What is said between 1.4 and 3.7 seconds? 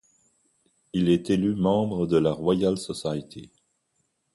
membre de la Royal Society.